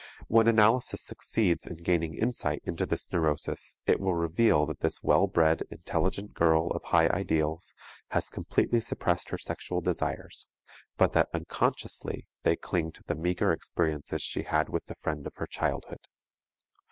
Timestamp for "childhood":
15.45-15.99